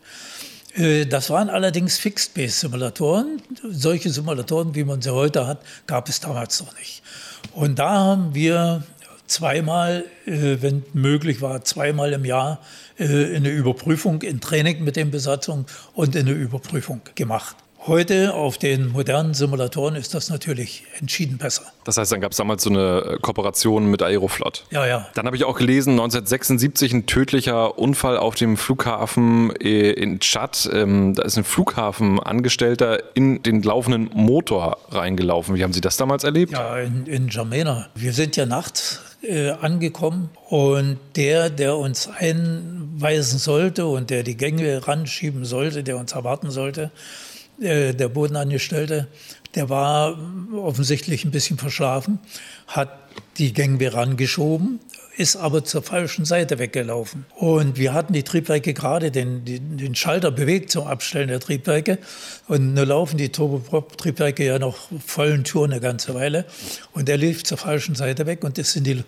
[0.76, 3.42] Äh, das waren allerdings Fixed-Base-Simulatoren.
[3.70, 7.04] Solche Simulatoren, wie man sie heute hat, gab es damals noch nicht.
[7.52, 8.84] Und da haben wir
[9.28, 12.60] zweimal, äh, wenn möglich war, zweimal im Jahr
[12.98, 17.56] äh, eine Überprüfung, in Training mit den Besatzungen und eine Überprüfung gemacht.
[17.88, 21.62] Heute auf den modernen Simulatoren ist das natürlich entschieden besser.
[21.84, 24.66] Das heißt, dann gab es damals so eine Kooperation mit Aeroflot.
[24.72, 25.08] Ja, ja.
[25.14, 30.68] Dann habe ich auch gelesen, 1976 ein tödlicher Unfall auf dem Flughafen äh, in Tschad.
[30.74, 35.54] Ähm, da ist ein Flughafenangestellter in den laufenden Motor reingelaufen.
[35.54, 36.54] Wie haben Sie das damals erlebt?
[36.54, 37.90] Ja, in, in Jamena.
[37.94, 44.38] Wir sind ja nachts äh, angekommen und der, der uns einweisen sollte und der die
[44.38, 49.08] Gänge ranschieben sollte, der uns erwarten sollte, äh, der Bodenangestellte,
[49.56, 50.18] der war
[50.54, 52.20] offensichtlich ein bisschen verschlafen,
[52.68, 52.90] hat
[53.38, 54.80] die Gänge rangeschoben,
[55.18, 57.26] ist aber zur falschen Seite weggelaufen.
[57.36, 62.00] Und wir hatten die Triebwerke gerade den, den, Schalter bewegt zum Abstellen der Triebwerke.
[62.48, 66.46] Und nur laufen die Turboprop-Triebwerke ja noch vollen Touren eine ganze Weile.
[66.92, 69.04] Und er lief zur falschen Seite weg und ist in die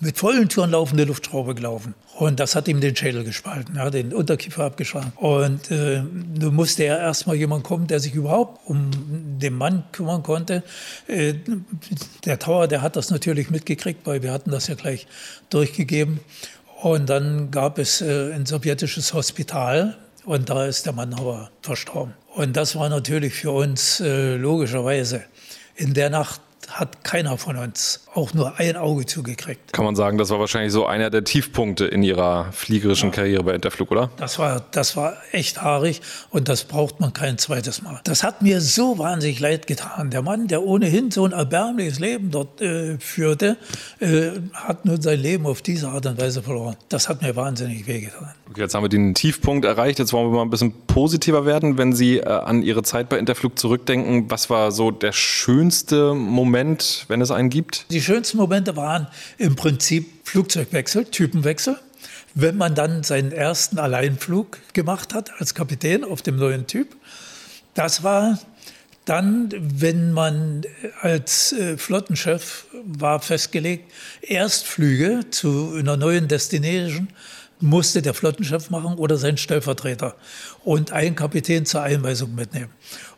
[0.00, 1.94] mit vollen Touren laufende Luftschraube gelaufen.
[2.18, 5.12] Und das hat ihm den Schädel gespalten, ja, den Unterkiefer abgeschlagen.
[5.16, 8.90] Und äh, nun musste ja erstmal jemand kommen, der sich überhaupt um
[9.38, 10.62] den Mann kümmern konnte.
[11.06, 11.34] Äh,
[12.24, 15.06] der Tower, der hat das natürlich mitgekriegt, weil wir hatten das ja gleich
[15.50, 16.20] durchgegeben.
[16.82, 22.14] Und dann gab es äh, ein sowjetisches Hospital und da ist der Mann aber verstorben.
[22.34, 25.22] Und das war natürlich für uns äh, logischerweise
[25.74, 29.72] in der Nacht hat keiner von uns auch nur ein Auge zugekriegt.
[29.72, 33.14] Kann man sagen, das war wahrscheinlich so einer der Tiefpunkte in Ihrer fliegerischen ja.
[33.14, 34.10] Karriere bei Interflug, oder?
[34.16, 36.00] Das war, das war echt haarig
[36.30, 38.00] und das braucht man kein zweites Mal.
[38.04, 40.10] Das hat mir so wahnsinnig leid getan.
[40.10, 43.56] Der Mann, der ohnehin so ein erbärmliches Leben dort äh, führte,
[44.00, 46.76] äh, hat nun sein Leben auf diese Art und Weise verloren.
[46.88, 48.34] Das hat mir wahnsinnig wehgetan.
[48.50, 49.98] Okay, jetzt haben wir den Tiefpunkt erreicht.
[49.98, 51.76] Jetzt wollen wir mal ein bisschen positiver werden.
[51.76, 56.55] Wenn Sie äh, an Ihre Zeit bei Interflug zurückdenken, was war so der schönste Moment,
[57.08, 57.86] wenn es einen gibt?
[57.90, 61.78] Die schönsten Momente waren im Prinzip Flugzeugwechsel, Typenwechsel.
[62.34, 66.96] Wenn man dann seinen ersten Alleinflug gemacht hat als Kapitän auf dem neuen Typ,
[67.74, 68.38] das war
[69.04, 70.62] dann, wenn man
[71.00, 77.08] als äh, Flottenchef war festgelegt, Erstflüge zu einer neuen Destination
[77.60, 80.14] musste der Flottenchef machen oder sein Stellvertreter
[80.64, 82.70] und einen Kapitän zur Einweisung mitnehmen.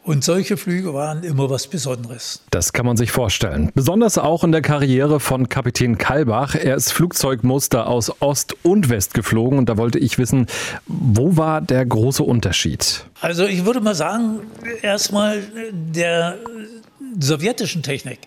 [0.05, 2.41] Und solche Flüge waren immer was Besonderes.
[2.51, 3.71] Das kann man sich vorstellen.
[3.75, 6.55] Besonders auch in der Karriere von Kapitän Kalbach.
[6.55, 10.47] Er ist Flugzeugmuster aus Ost und West geflogen und da wollte ich wissen,
[10.87, 13.05] wo war der große Unterschied?
[13.21, 14.41] Also ich würde mal sagen,
[14.81, 16.39] erstmal der
[17.21, 18.21] sowjetischen Technik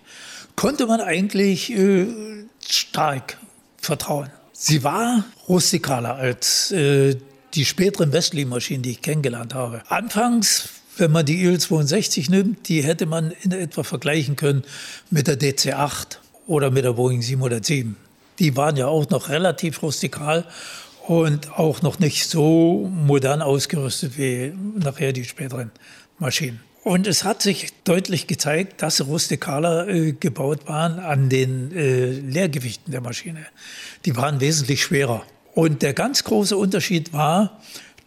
[0.54, 2.06] konnte man eigentlich äh,
[2.68, 3.38] stark
[3.78, 4.30] vertrauen.
[4.52, 7.16] Sie war rustikaler als äh,
[7.54, 9.82] die späteren Westling-Maschinen, die ich kennengelernt habe.
[9.88, 14.62] Anfangs, wenn man die Il-62 nimmt, die hätte man in etwa vergleichen können
[15.10, 17.96] mit der DC-8 oder mit der Boeing 707.
[18.38, 20.46] Die waren ja auch noch relativ rustikal
[21.06, 25.70] und auch noch nicht so modern ausgerüstet wie nachher die späteren
[26.18, 26.60] Maschinen.
[26.84, 32.90] Und es hat sich deutlich gezeigt, dass Rustikaler äh, gebaut waren an den äh, Leergewichten
[32.90, 33.46] der Maschine.
[34.04, 35.22] Die waren wesentlich schwerer.
[35.54, 37.60] Und der ganz große Unterschied war,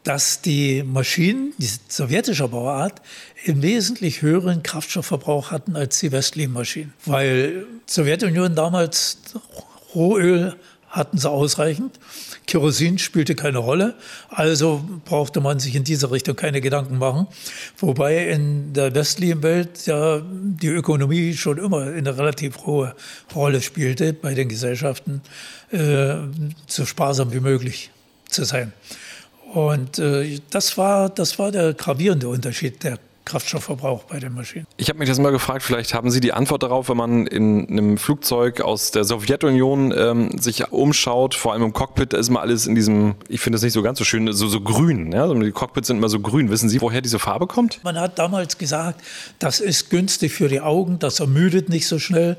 [0.03, 3.01] dass die Maschinen, die sowjetischer Bauart,
[3.45, 6.93] im wesentlich höheren Kraftstoffverbrauch hatten als die westlichen Maschinen.
[7.05, 9.19] Weil Sowjetunion damals
[9.95, 10.55] Rohöl
[10.89, 11.99] hatten sie ausreichend.
[12.47, 13.95] Kerosin spielte keine Rolle,
[14.29, 17.27] also brauchte man sich in dieser Richtung keine Gedanken machen.
[17.77, 22.95] Wobei in der westlichen Welt ja die Ökonomie schon immer eine relativ hohe
[23.33, 25.21] Rolle spielte bei den Gesellschaften,
[25.71, 26.15] äh,
[26.67, 27.91] so sparsam wie möglich
[28.29, 28.73] zu sein.
[29.53, 34.67] Und äh, das, war, das war der gravierende Unterschied der Kraftstoffverbrauch bei den Maschinen.
[34.77, 37.67] Ich habe mich das mal gefragt, vielleicht haben Sie die Antwort darauf, wenn man in
[37.69, 42.41] einem Flugzeug aus der Sowjetunion ähm, sich umschaut, vor allem im Cockpit, da ist immer
[42.41, 45.11] alles in diesem, ich finde das nicht so ganz so schön, so, so grün.
[45.11, 45.33] Ja?
[45.33, 46.49] Die Cockpits sind immer so grün.
[46.49, 47.83] Wissen Sie, woher diese Farbe kommt?
[47.83, 49.01] Man hat damals gesagt,
[49.39, 52.37] das ist günstig für die Augen, das ermüdet nicht so schnell.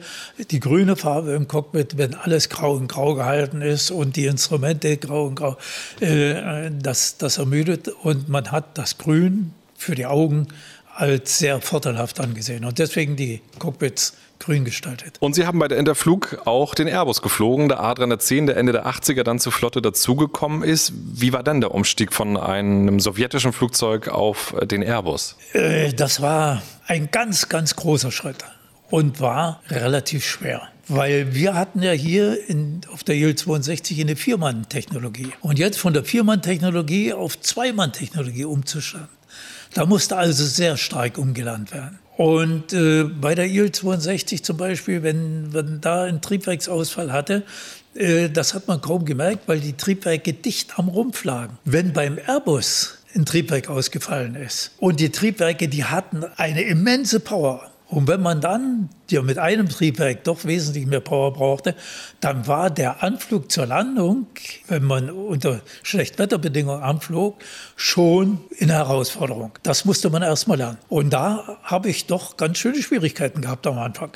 [0.50, 4.96] Die grüne Farbe im Cockpit, wenn alles grau in grau gehalten ist und die Instrumente
[4.96, 5.56] grau in grau,
[6.00, 7.88] äh, das, das ermüdet.
[7.88, 10.48] Und man hat das Grün für die Augen
[10.96, 15.16] als sehr vorteilhaft angesehen und deswegen die Cockpits grün gestaltet.
[15.20, 18.86] Und Sie haben bei der Interflug auch den Airbus geflogen, der A310, der Ende der
[18.86, 20.92] 80er dann zur Flotte dazugekommen ist.
[20.94, 25.36] Wie war dann der Umstieg von einem sowjetischen Flugzeug auf den Airbus?
[25.52, 28.44] Äh, das war ein ganz, ganz großer Schritt
[28.90, 30.62] und war relativ schwer.
[30.88, 35.32] Weil wir hatten ja hier in, auf der IL-62 eine Viermann-Technologie.
[35.40, 39.08] Und jetzt von der Viermann-Technologie auf Zweimann-Technologie umzustellen.
[39.76, 41.98] Da musste also sehr stark umgelernt werden.
[42.16, 47.42] Und äh, bei der IL-62 zum Beispiel, wenn man da einen Triebwerksausfall hatte,
[47.94, 51.58] äh, das hat man kaum gemerkt, weil die Triebwerke dicht am Rumpf lagen.
[51.66, 57.70] Wenn beim Airbus ein Triebwerk ausgefallen ist und die Triebwerke, die hatten eine immense Power,
[57.88, 61.74] und wenn man dann ja mit einem Triebwerk doch wesentlich mehr Power brauchte,
[62.20, 64.26] dann war der Anflug zur Landung,
[64.68, 67.36] wenn man unter Schlechtwetterbedingungen anflog,
[67.76, 69.52] schon eine Herausforderung.
[69.62, 70.78] Das musste man erst mal lernen.
[70.88, 74.10] Und da habe ich doch ganz schöne Schwierigkeiten gehabt am Anfang.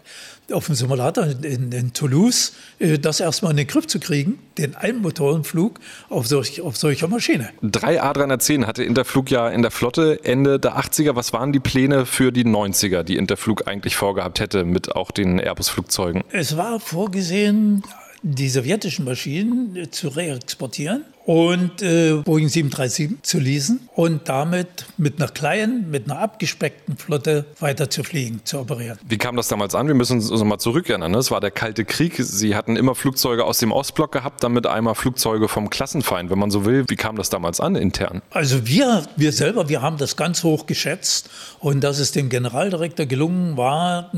[0.52, 4.74] Auf dem Simulator in, in Toulouse, äh, das erstmal in den Griff zu kriegen, den
[4.74, 7.50] Einmotorenflug auf, solch, auf solcher Maschine.
[7.62, 11.14] Drei A310 hatte Interflug ja in der Flotte Ende der 80er.
[11.14, 15.38] Was waren die Pläne für die 90er, die Interflug eigentlich vorgehabt hätte mit auch den
[15.38, 16.24] Airbus-Flugzeugen?
[16.30, 17.82] Es war vorgesehen,
[18.22, 25.30] die sowjetischen Maschinen zu reexportieren und äh, Boeing 737 zu leasen und damit mit einer
[25.30, 28.98] kleinen, mit einer abgespeckten Flotte weiter zu fliegen, zu operieren.
[29.08, 29.86] Wie kam das damals an?
[29.86, 31.12] Wir müssen uns also mal zurückerinnern.
[31.12, 31.18] Ne?
[31.18, 32.16] Es war der Kalte Krieg.
[32.16, 36.50] Sie hatten immer Flugzeuge aus dem Ostblock gehabt, damit einmal Flugzeuge vom Klassenfeind, wenn man
[36.50, 36.84] so will.
[36.88, 38.22] Wie kam das damals an intern?
[38.30, 43.06] Also wir, wir selber, wir haben das ganz hoch geschätzt und dass es dem Generaldirektor
[43.06, 44.10] gelungen war,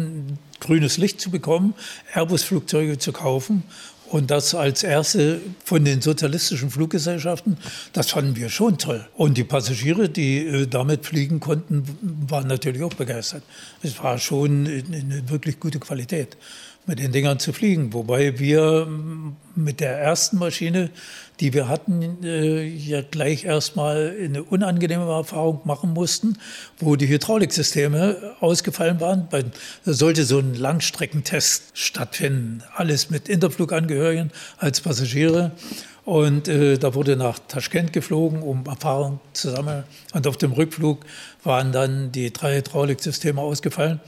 [0.61, 1.75] grünes Licht zu bekommen,
[2.15, 3.65] Airbus-Flugzeuge zu kaufen
[4.13, 7.57] Und das als erste von den sozialistischen Fluggesellschaften,
[7.95, 9.09] das fanden wir schon toll.
[9.15, 11.83] Und die Passagiere, die äh, damit fliegen konnten,
[12.29, 13.43] waren natürlich auch begeistert.
[13.83, 16.37] Es war schon eine wirklich gute Qualität
[16.85, 17.95] mit den Dingern zu fliegen.
[17.95, 18.87] Wobei wir
[19.55, 20.91] mit der ersten Maschine,
[21.43, 26.39] die wir hatten, äh, ja gleich erstmal eine unangenehme Erfahrung machen mussten,
[26.79, 29.27] wo die Hydrauliksysteme ausgefallen waren.
[29.85, 32.63] Da sollte so ein Langstreckentest stattfinden.
[32.77, 35.51] Alles mit Interflugangehörigen als Passagiere.
[36.05, 39.83] Und äh, da wurde nach Taschkent geflogen, um Erfahrung zu sammeln.
[40.15, 41.01] Und auf dem Rückflug
[41.43, 43.99] waren dann die drei Hydrauliksysteme ausgefallen.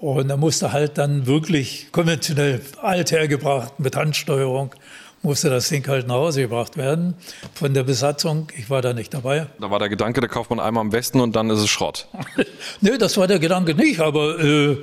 [0.00, 4.74] Und da musste halt dann wirklich konventionell alt hergebracht mit Handsteuerung
[5.24, 7.14] musste das Ding halt nach Hause gebracht werden
[7.54, 8.48] von der Besatzung.
[8.56, 9.46] Ich war da nicht dabei.
[9.64, 12.06] Da war der Gedanke, da kauft man einmal am Westen und dann ist es Schrott.
[12.82, 14.76] Nö, das war der Gedanke nicht, aber äh,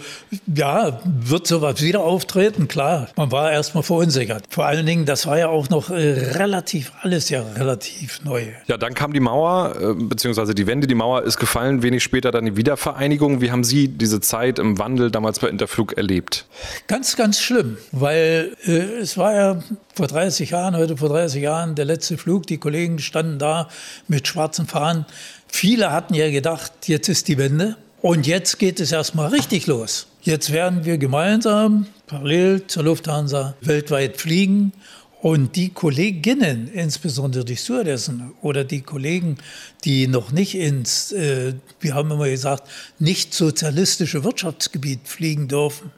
[0.55, 2.67] ja, wird sowas wieder auftreten?
[2.67, 4.45] Klar, man war erstmal verunsichert.
[4.49, 5.93] Vor allen Dingen, das war ja auch noch äh,
[6.35, 8.47] relativ, alles ja relativ neu.
[8.65, 12.31] Ja, dann kam die Mauer, äh, beziehungsweise die Wende, die Mauer ist gefallen, wenig später
[12.31, 13.41] dann die Wiedervereinigung.
[13.41, 16.45] Wie haben Sie diese Zeit im Wandel damals bei Interflug erlebt?
[16.87, 19.59] Ganz, ganz schlimm, weil äh, es war ja
[19.93, 22.47] vor 30 Jahren, heute vor 30 Jahren, der letzte Flug.
[22.47, 23.69] Die Kollegen standen da
[24.07, 25.05] mit schwarzen Fahnen.
[25.47, 27.75] Viele hatten ja gedacht, jetzt ist die Wende.
[28.01, 30.07] Und jetzt geht es erstmal richtig los.
[30.21, 34.73] Jetzt werden wir gemeinsam parallel zur Lufthansa weltweit fliegen
[35.21, 39.37] und die Kolleginnen, insbesondere die Stewardessen oder die Kollegen,
[39.83, 42.63] die noch nicht ins, äh, wir haben immer gesagt,
[42.99, 45.91] nicht sozialistische Wirtschaftsgebiet fliegen dürfen,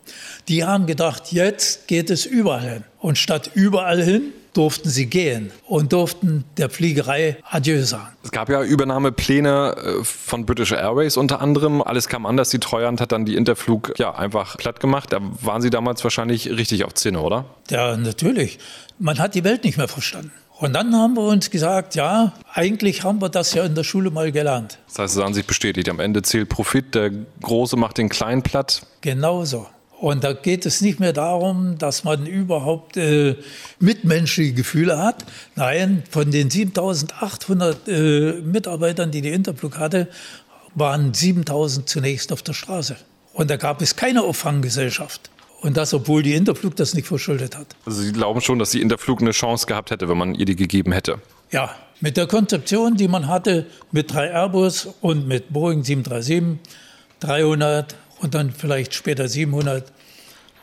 [0.48, 2.84] die haben gedacht, jetzt geht es überall hin.
[3.00, 8.16] Und statt überall hin durften sie gehen und durften der Fliegerei Adieu sagen.
[8.24, 11.82] Es gab ja Übernahmepläne äh, von British Airways unter anderem.
[11.82, 12.50] Alles kam anders.
[12.50, 15.12] Die Treuhand hat dann die Interflug ja einfach platt gemacht.
[15.12, 17.46] Da waren Sie damals wahrscheinlich richtig auf Zinne, oder?
[17.70, 18.60] Ja, natürlich.
[19.00, 20.32] Man hat die Welt nicht mehr verstanden.
[20.64, 24.12] Und dann haben wir uns gesagt, ja, eigentlich haben wir das ja in der Schule
[24.12, 24.78] mal gelernt.
[24.88, 25.90] Das heißt, Sie haben sich bestätigt.
[25.90, 28.82] Am Ende zählt Profit, der Große macht den Kleinen platt.
[29.02, 29.68] Genau so.
[30.00, 33.36] Und da geht es nicht mehr darum, dass man überhaupt äh,
[33.80, 35.26] mitmenschliche Gefühle hat.
[35.56, 40.08] Nein, von den 7800 äh, Mitarbeitern, die die Interflug hatte,
[40.76, 42.96] waren 7000 zunächst auf der Straße.
[43.34, 45.30] Und da gab es keine Auffanggesellschaft.
[45.64, 47.68] Und das, obwohl die Interflug das nicht verschuldet hat.
[47.86, 50.58] Also Sie glauben schon, dass die Interflug eine Chance gehabt hätte, wenn man ihr die
[50.58, 51.20] gegeben hätte?
[51.52, 56.60] Ja, mit der Konzeption, die man hatte, mit drei Airbus und mit Boeing 737,
[57.22, 59.90] 300 und dann vielleicht später 700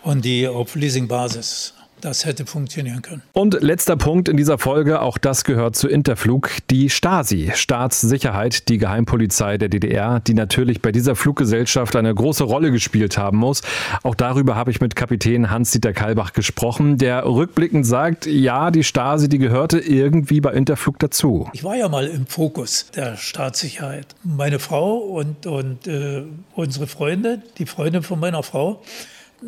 [0.02, 3.22] und die auf Leasingbasis das hätte funktionieren können.
[3.32, 8.78] Und letzter Punkt in dieser Folge, auch das gehört zu Interflug, die Stasi, Staatssicherheit, die
[8.78, 13.62] Geheimpolizei der DDR, die natürlich bei dieser Fluggesellschaft eine große Rolle gespielt haben muss.
[14.02, 19.28] Auch darüber habe ich mit Kapitän Hans-Dieter Kalbach gesprochen, der rückblickend sagt, ja, die Stasi,
[19.28, 21.48] die gehörte irgendwie bei Interflug dazu.
[21.52, 24.06] Ich war ja mal im Fokus der Staatssicherheit.
[24.22, 26.22] Meine Frau und, und äh,
[26.54, 28.82] unsere Freunde, die Freundin von meiner Frau,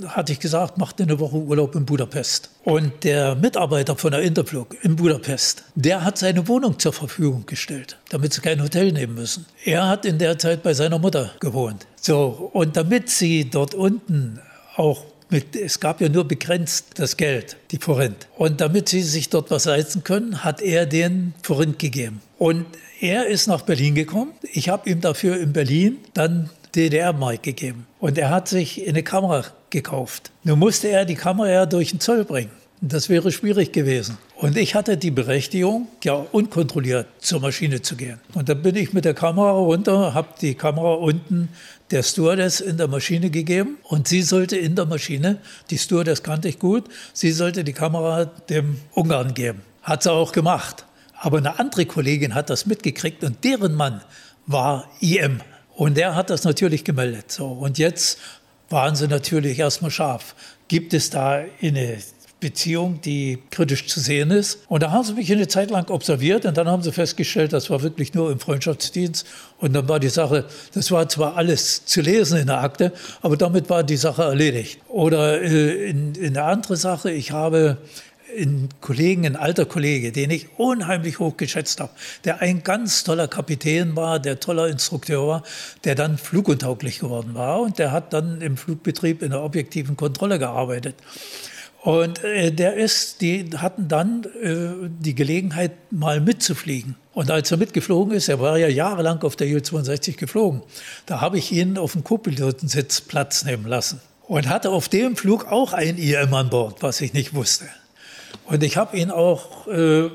[0.06, 2.50] hatte ich gesagt, macht eine Woche Urlaub in Budapest.
[2.64, 7.98] Und der Mitarbeiter von der Interflug in Budapest, der hat seine Wohnung zur Verfügung gestellt,
[8.10, 9.46] damit sie kein Hotel nehmen müssen.
[9.64, 11.86] Er hat in der Zeit bei seiner Mutter gewohnt.
[12.00, 14.40] So, und damit sie dort unten
[14.76, 18.28] auch mit, es gab ja nur begrenzt das Geld, die Forint.
[18.36, 22.20] Und damit sie sich dort was leisten können, hat er den Forint gegeben.
[22.38, 22.66] Und
[23.00, 24.32] er ist nach Berlin gekommen.
[24.52, 27.86] Ich habe ihm dafür in Berlin dann DDR-Mark gegeben.
[28.00, 30.30] Und er hat sich eine Kamera gekauft.
[30.44, 32.50] Nun musste er die Kamera ja durch den Zoll bringen.
[32.84, 34.18] Das wäre schwierig gewesen.
[34.34, 38.18] Und ich hatte die Berechtigung, ja unkontrolliert zur Maschine zu gehen.
[38.34, 41.48] Und dann bin ich mit der Kamera runter, habe die Kamera unten
[41.92, 45.38] der Stewardess in der Maschine gegeben und sie sollte in der Maschine,
[45.70, 49.60] die Stewardess kannte ich gut, sie sollte die Kamera dem Ungarn geben.
[49.82, 50.84] Hat sie auch gemacht.
[51.20, 54.00] Aber eine andere Kollegin hat das mitgekriegt und deren Mann
[54.46, 55.40] war IM.
[55.74, 57.32] Und der hat das natürlich gemeldet.
[57.32, 57.46] So.
[57.46, 58.18] Und jetzt
[58.68, 60.34] waren sie natürlich erstmal scharf.
[60.68, 61.98] Gibt es da eine
[62.42, 64.58] Beziehung, die kritisch zu sehen ist.
[64.68, 67.70] Und da haben sie mich eine Zeit lang observiert und dann haben sie festgestellt, das
[67.70, 69.24] war wirklich nur im Freundschaftsdienst.
[69.58, 73.36] Und dann war die Sache, das war zwar alles zu lesen in der Akte, aber
[73.36, 74.80] damit war die Sache erledigt.
[74.88, 77.78] Oder äh, in, in eine andere Sache, ich habe
[78.36, 81.92] einen Kollegen, ein alter Kollege, den ich unheimlich hoch geschätzt habe,
[82.24, 85.42] der ein ganz toller Kapitän war, der toller Instrukteur war,
[85.84, 90.38] der dann fluguntauglich geworden war und der hat dann im Flugbetrieb in der objektiven Kontrolle
[90.38, 90.96] gearbeitet.
[91.82, 96.94] Und äh, der ist, die hatten dann äh, die Gelegenheit, mal mitzufliegen.
[97.12, 100.62] Und als er mitgeflogen ist, er war ja jahrelang auf der Ju-62 geflogen,
[101.06, 104.00] da habe ich ihn auf dem Co-Pilotensitz Platz nehmen lassen.
[104.28, 107.66] Und hatte auf dem Flug auch ein IM an Bord, was ich nicht wusste.
[108.46, 110.10] Und ich habe ihn auch äh,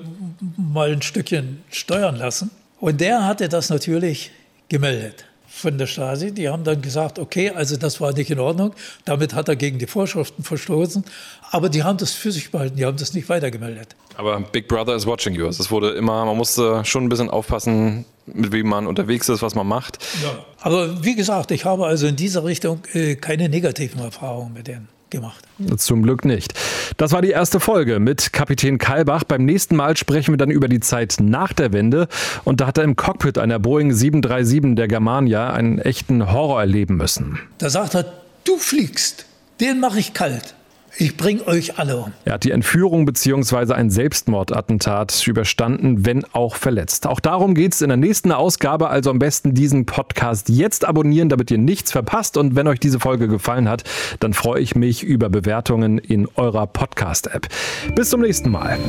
[0.58, 2.52] mal ein Stückchen steuern lassen.
[2.80, 4.32] Und der hatte das natürlich
[4.70, 6.32] gemeldet von der Stasi.
[6.32, 8.74] Die haben dann gesagt, okay, also das war nicht in Ordnung.
[9.06, 11.04] Damit hat er gegen die Vorschriften verstoßen.
[11.52, 13.96] Aber die haben das für sich behalten, die haben das nicht weitergemeldet.
[14.16, 15.46] Aber Big Brother is watching you.
[15.46, 19.42] Also es wurde immer, man musste schon ein bisschen aufpassen, mit wem man unterwegs ist,
[19.42, 20.00] was man macht.
[20.24, 20.46] Ja.
[20.62, 24.90] Aber wie gesagt, ich habe also in dieser Richtung äh, keine negativen Erfahrungen mit denen
[25.10, 25.44] gemacht.
[25.78, 26.54] Zum Glück nicht.
[26.98, 29.24] Das war die erste Folge mit Kapitän Kalbach.
[29.24, 32.08] Beim nächsten Mal sprechen wir dann über die Zeit nach der Wende.
[32.44, 36.98] Und da hat er im Cockpit einer Boeing 737 der Germania einen echten Horror erleben
[36.98, 37.40] müssen.
[37.58, 38.06] Da sagt er,
[38.44, 39.26] du fliegst,
[39.60, 40.56] den mache ich kalt.
[41.00, 42.14] Ich bringe euch alle um.
[42.26, 43.74] Er hat die Entführung bzw.
[43.74, 47.06] ein Selbstmordattentat überstanden, wenn auch verletzt.
[47.06, 48.90] Auch darum geht es in der nächsten Ausgabe.
[48.90, 52.36] Also am besten diesen Podcast jetzt abonnieren, damit ihr nichts verpasst.
[52.36, 53.84] Und wenn euch diese Folge gefallen hat,
[54.20, 57.48] dann freue ich mich über Bewertungen in eurer Podcast-App.
[57.94, 58.80] Bis zum nächsten Mal.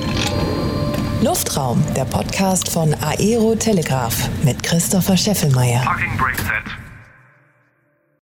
[1.22, 5.82] Luftraum, der Podcast von Aero Telegraph mit Christopher Scheffelmeier.
[5.82, 6.87] Fucking break set.